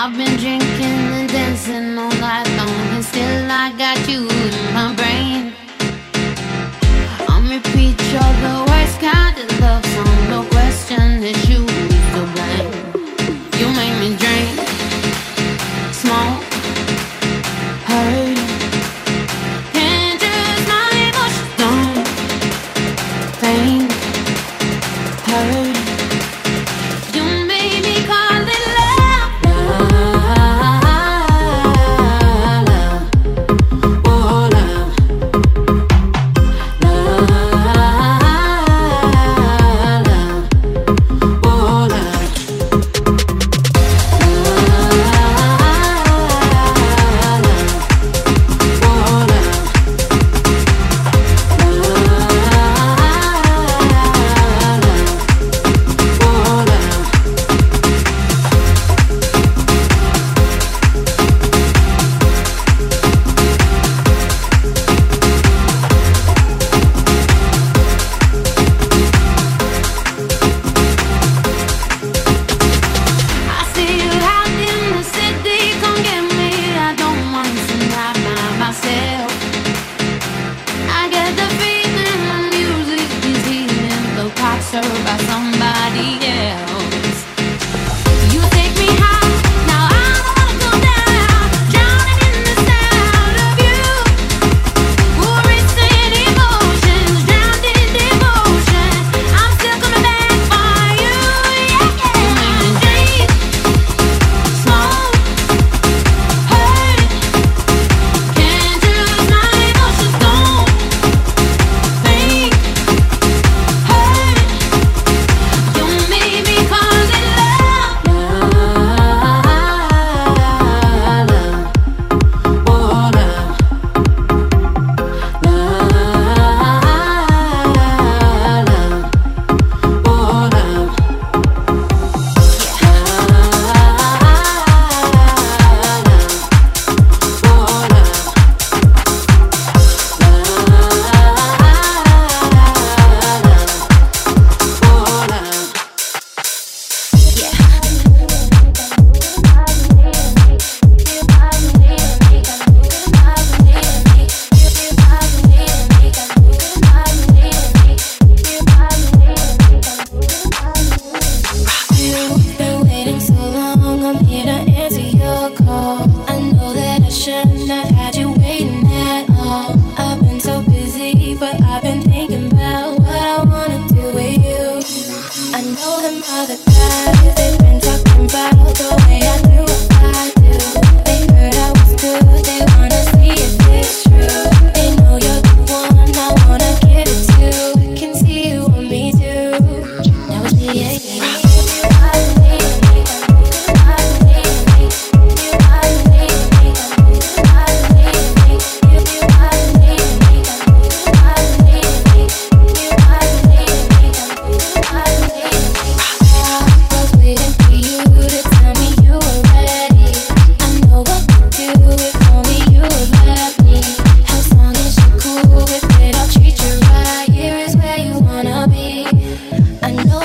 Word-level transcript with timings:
I've 0.00 0.16
been 0.16 0.36
drinking 0.36 1.00
and 1.18 1.28
dancing 1.28 1.98
all 1.98 2.08
night 2.20 2.46
long, 2.56 2.68
and 2.94 3.04
still 3.04 3.50
I 3.50 3.72
got 3.76 3.98
you 4.08 4.28
in 4.28 4.72
my 4.72 4.94
brain. 4.94 5.52
I'm 7.28 7.50
repeat, 7.50 8.00
you're 8.12 8.67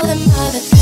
the 0.06 0.16
mother 0.16 0.73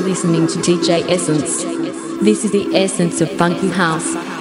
listening 0.00 0.46
to 0.46 0.58
DJ 0.60 1.06
Essence. 1.10 1.62
This 2.22 2.46
is 2.46 2.50
the 2.50 2.74
essence 2.74 3.20
of 3.20 3.30
funky 3.32 3.68
house. 3.68 4.35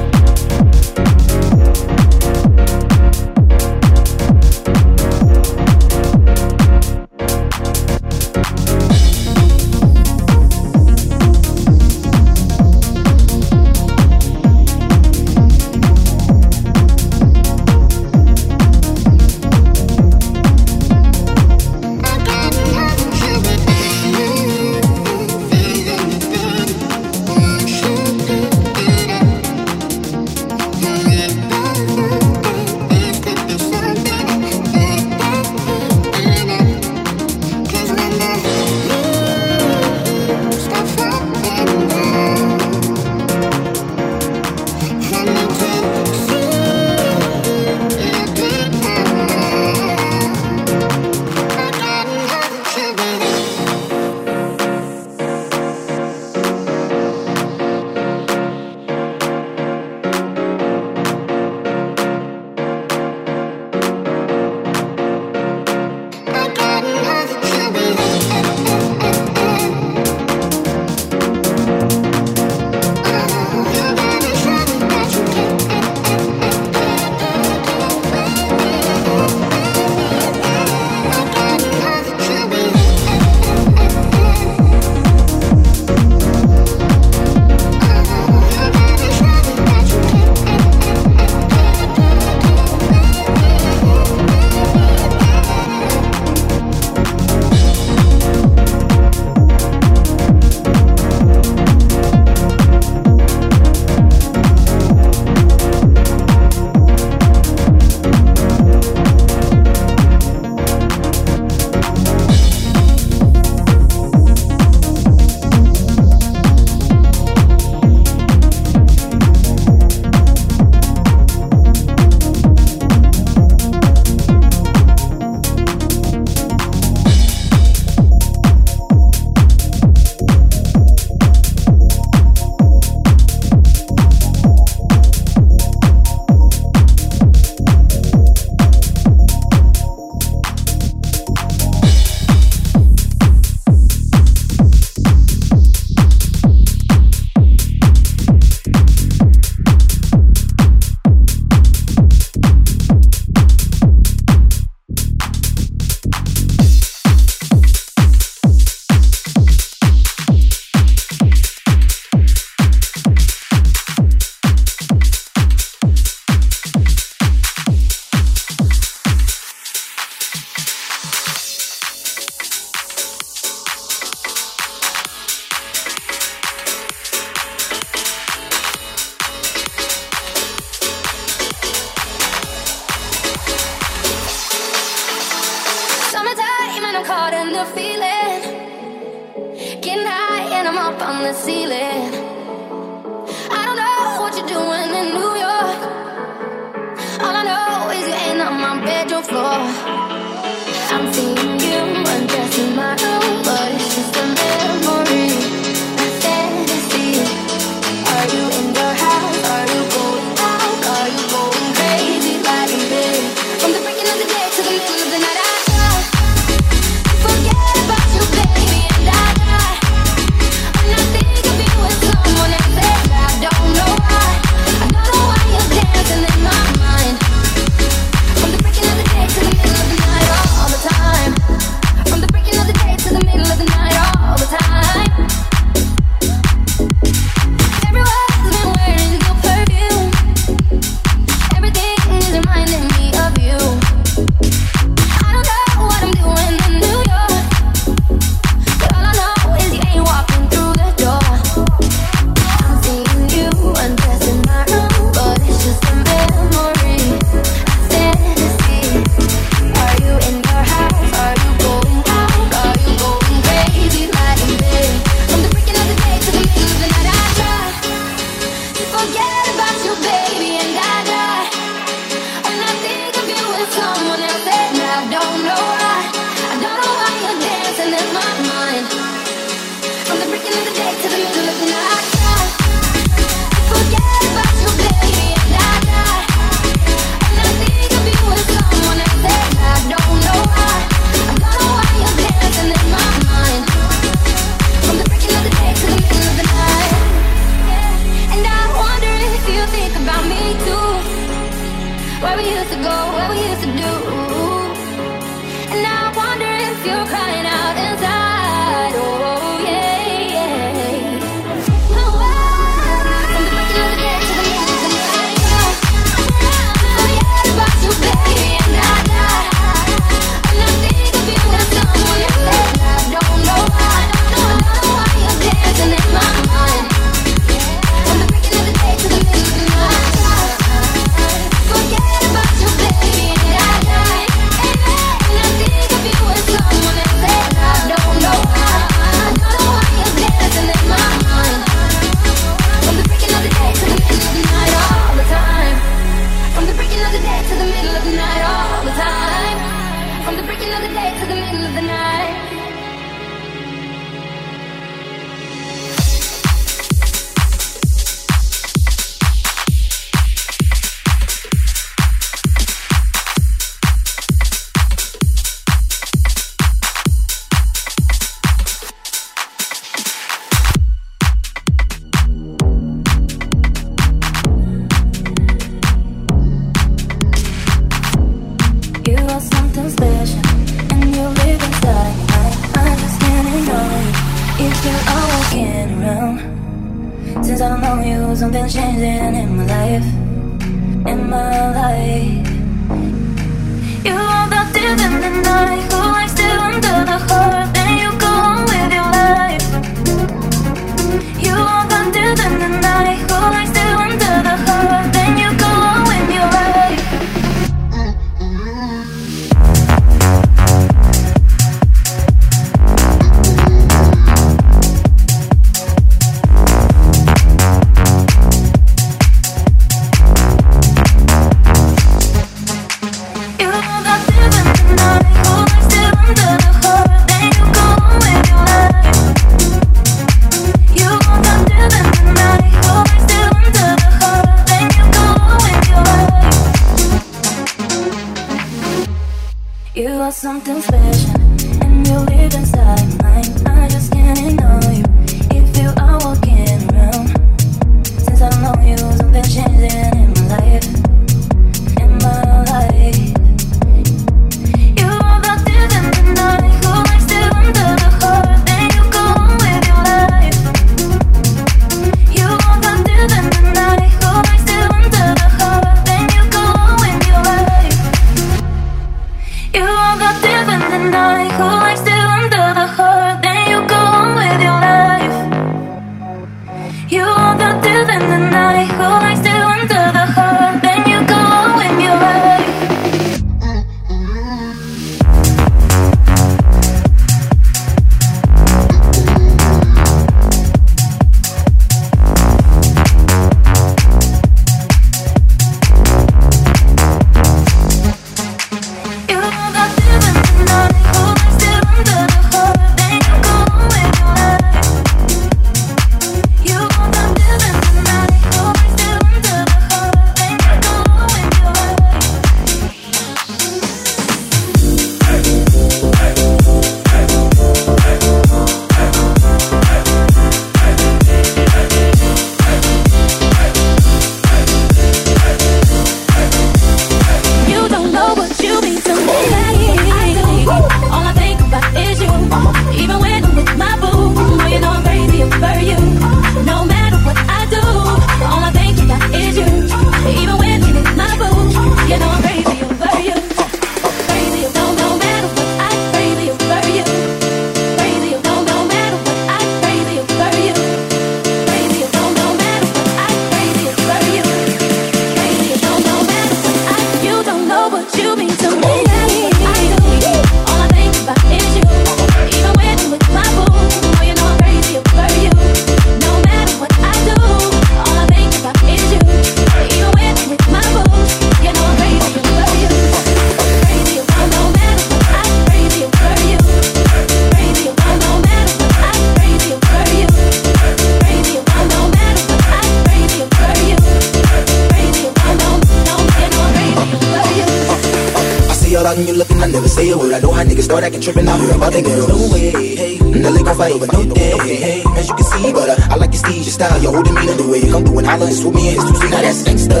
Acting 591.20 591.34
tripping 591.34 591.48
out 591.48 591.60
here 591.60 591.74
about 591.76 591.92
that 591.92 592.04
girl. 592.04 592.28
No 592.28 592.52
way, 592.52 592.70
hey. 592.96 593.18
Now 593.20 593.50
they 593.52 593.62
gon' 593.62 593.76
fight 593.76 593.92
over 593.92 594.06
no 594.06 594.34
day, 594.34 594.56
hey. 594.58 595.02
As 595.16 595.28
you 595.28 595.34
can 595.34 595.44
see, 595.44 595.72
but 595.72 595.88
uh, 595.88 596.12
I 596.12 596.16
like 596.16 596.32
your 596.32 596.42
steez, 596.42 596.64
your 596.64 596.74
style, 596.76 597.00
your 597.02 597.12
whole 597.12 597.22
demeanor, 597.22 597.54
the 597.54 597.68
way 597.68 597.78
you 597.84 597.90
come 597.92 598.04
through 598.04 598.18
and 598.18 598.26
holler 598.26 598.46
and 598.46 598.54
swoop 598.56 598.74
me 598.74 598.88
in. 598.90 598.94
It's 598.96 599.04
too 599.04 599.16
sweet, 599.16 599.30
now 599.30 599.42
that's 599.42 599.62
gangsta. 599.62 600.00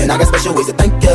And 0.00 0.10
I 0.12 0.18
got 0.18 0.26
special 0.28 0.54
ways 0.54 0.66
to 0.66 0.72
thank 0.74 0.92
ya. 1.02 1.14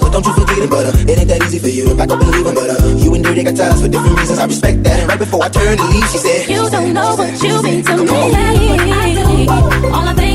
But 0.00 0.10
don't 0.12 0.26
you 0.26 0.32
forget 0.34 0.58
it, 0.58 0.70
but 0.70 0.84
uh, 0.86 1.10
it 1.10 1.18
ain't 1.18 1.28
that 1.28 1.42
easy 1.42 1.58
for 1.58 1.68
you 1.68 1.88
to 1.90 1.94
back 1.94 2.10
up 2.10 2.20
and 2.20 2.30
leave 2.30 2.46
'em, 2.46 2.54
But 2.54 2.70
uh, 2.70 2.88
you 2.96 3.14
and 3.14 3.24
Dirty 3.24 3.42
got 3.44 3.56
ties 3.56 3.80
for 3.82 3.88
different 3.88 4.16
reasons. 4.18 4.38
I 4.38 4.46
respect 4.46 4.82
that. 4.84 4.98
And 5.00 5.08
right 5.08 5.18
before 5.18 5.42
I 5.42 5.48
turned 5.48 5.78
to 5.78 5.86
leave, 5.86 6.08
she 6.10 6.18
said, 6.18 6.48
You 6.48 6.62
don't 6.70 6.92
know 6.94 7.14
what 7.18 7.42
you 7.42 7.54
mean 7.62 7.82
to 7.84 7.94
me. 7.98 8.10
All 9.90 10.06
I 10.06 10.14
think 10.14 10.27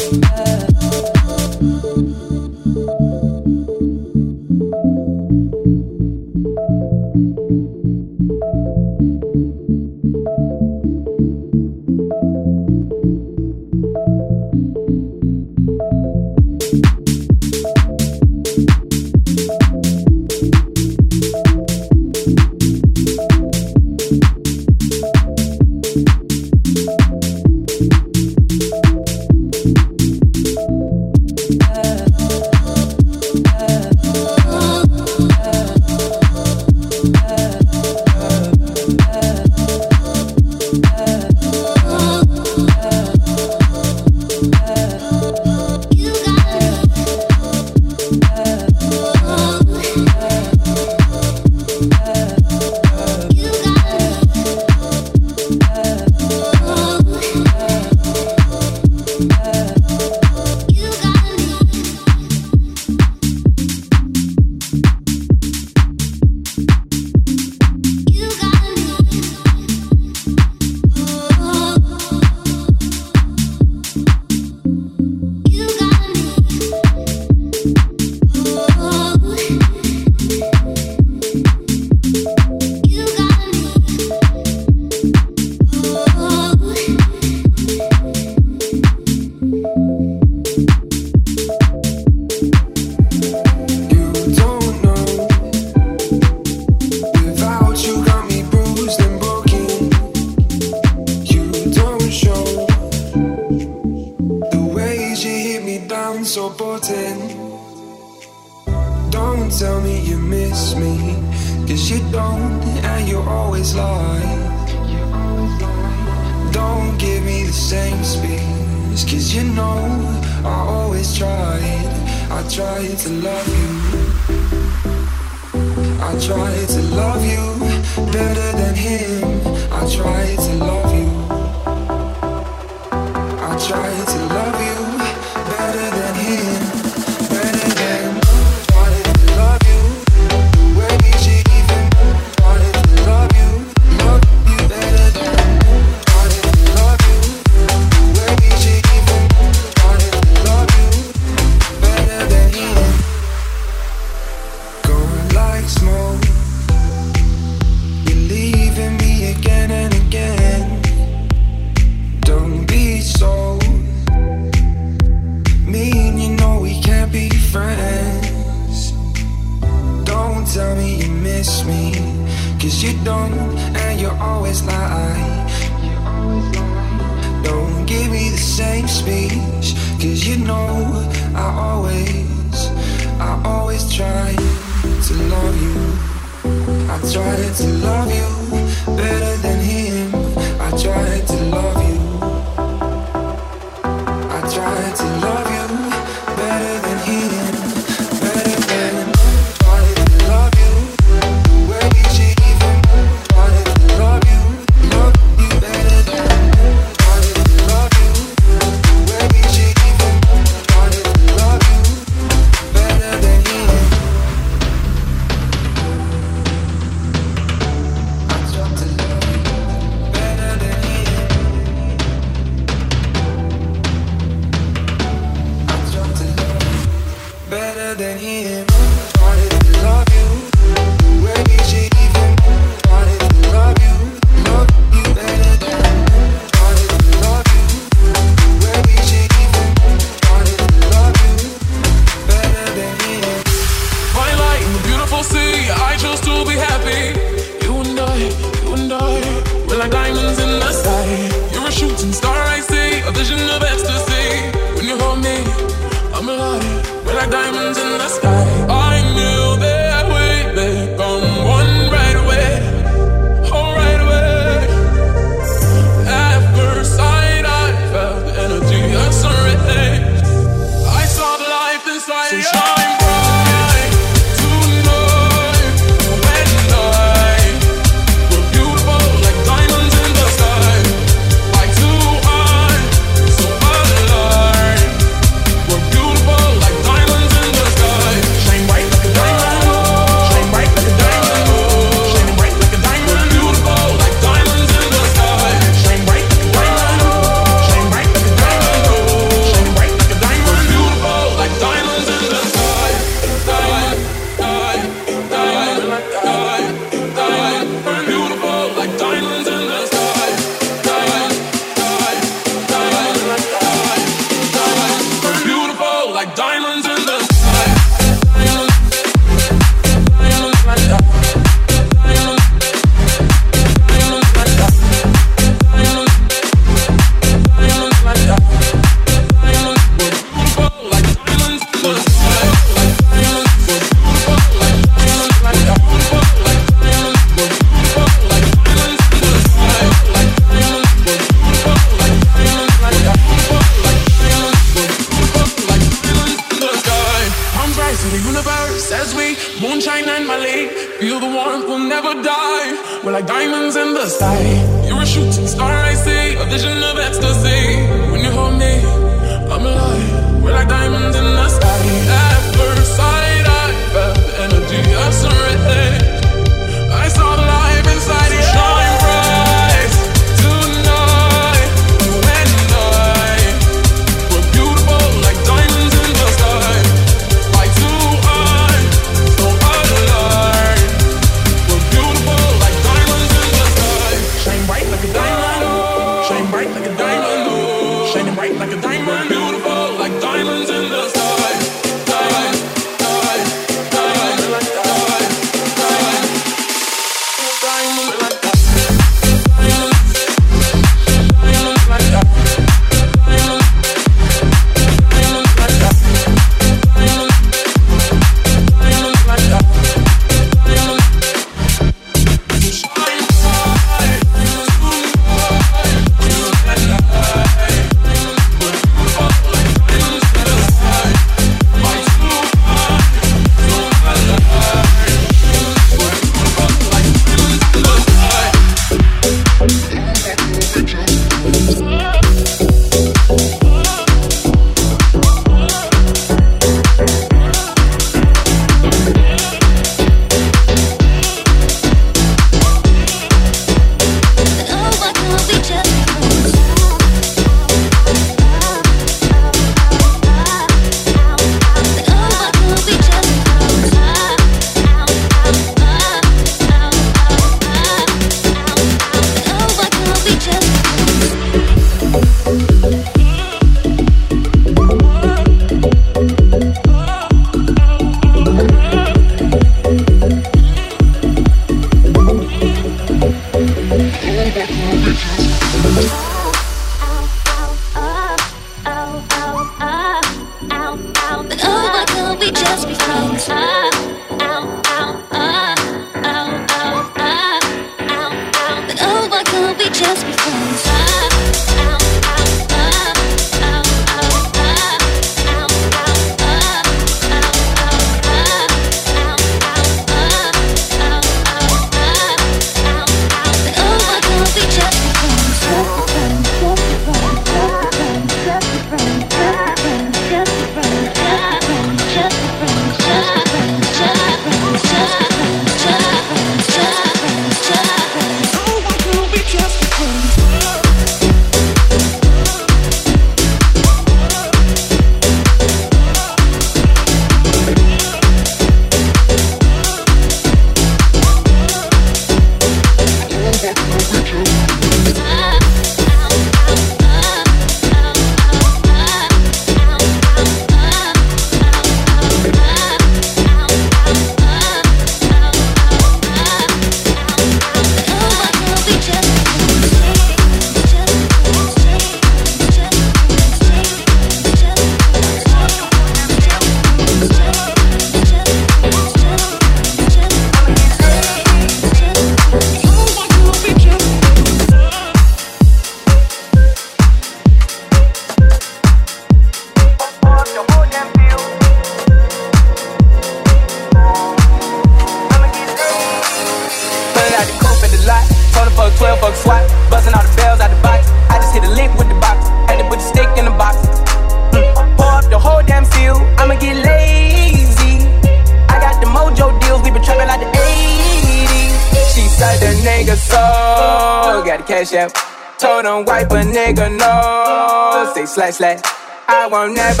slay, 598.31 598.51
slay. 598.51 598.79
I 599.27 599.47
won't 599.47 599.75
never. 599.75 600.00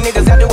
niggas 0.00 0.28
out 0.28 0.40
the 0.40 0.49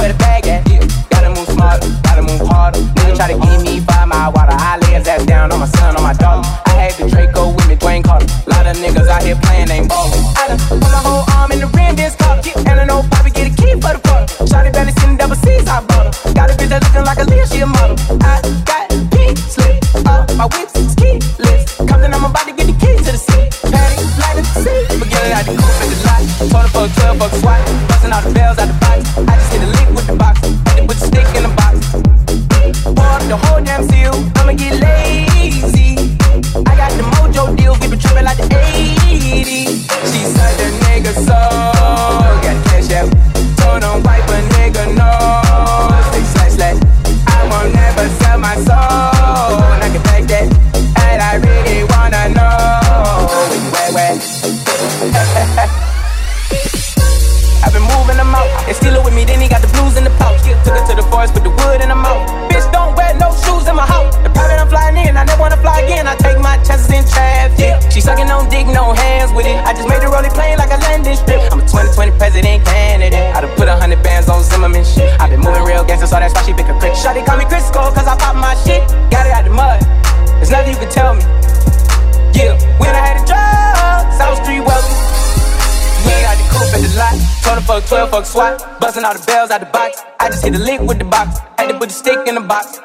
work, 88.60 88.82
all 88.82 89.14
the 89.14 89.24
bells 89.26 89.51
out 89.51 89.60
the 89.60 89.68
box. 89.68 90.01
I 90.20 90.30
just 90.30 90.43
hit 90.43 90.53
the 90.53 90.60
lick 90.60 90.82
with 90.82 90.99
the 90.99 91.05
box, 91.05 91.39
had 91.58 91.68
to 91.68 91.78
put 91.78 91.89
the 91.89 91.95
stick 91.95 92.28
in 92.28 92.36
the 92.36 92.41
box. 92.41 92.80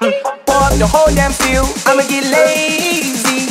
Mm. 0.00 0.12
Pour 0.44 0.60
up 0.60 0.74
the 0.76 0.86
whole 0.86 1.08
damn 1.14 1.32
field, 1.32 1.68
I'ma 1.86 2.02
get 2.08 2.24
lazy. 2.24 3.48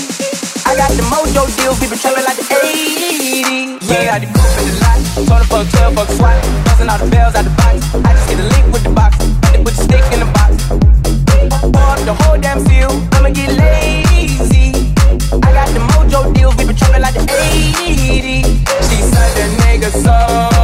I 0.66 0.76
got 0.76 0.92
the 0.94 1.04
mojo 1.10 1.46
deal, 1.58 1.74
been 1.78 1.98
trapping 1.98 2.26
like 2.26 2.38
the 2.38 2.46
80s. 2.46 3.82
Yeah, 3.86 4.14
I 4.14 4.18
had 4.18 4.22
to 4.22 4.30
go 4.30 4.42
for 4.42 4.64
the 4.66 4.74
lot, 4.82 5.00
told 5.26 5.42
a 5.42 5.46
fuck, 5.46 5.66
tell 5.74 5.92
fuck, 5.94 6.10
swat. 6.18 6.38
Busting 6.66 6.90
all 6.90 7.00
the 7.00 7.10
bells 7.10 7.36
out 7.36 7.46
the 7.46 7.54
box, 7.58 7.78
I 7.94 8.14
just 8.14 8.30
hit 8.30 8.38
the 8.38 8.48
lick 8.50 8.66
with 8.74 8.84
the 8.84 8.94
box, 8.94 9.18
had 9.46 9.58
to 9.58 9.60
put 9.64 9.74
the 9.74 9.84
stick 9.84 10.06
in 10.14 10.20
the 10.22 10.30
box. 10.38 10.52
Pour 11.74 11.90
up 11.94 12.02
the 12.06 12.14
whole 12.14 12.38
damn 12.38 12.62
field, 12.66 12.94
I'ma 13.16 13.30
get 13.30 13.50
lazy. 13.58 14.74
I 15.42 15.50
got 15.54 15.70
the 15.74 15.82
mojo 15.94 16.34
deal, 16.34 16.54
been 16.54 16.76
trapping 16.76 17.02
like 17.02 17.14
the 17.14 17.26
80s. 17.26 18.46
She 18.86 18.98
said 19.02 19.32
that 19.38 19.50
nigga 19.66 19.90
so. 19.90 20.55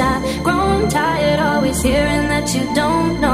I've 0.00 0.42
grown 0.42 0.88
tired 0.88 1.40
always 1.40 1.80
hearing 1.82 2.28
that 2.28 2.54
you 2.54 2.62
don't 2.74 3.20
know. 3.20 3.33